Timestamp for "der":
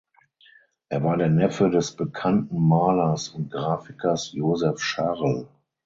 1.17-1.29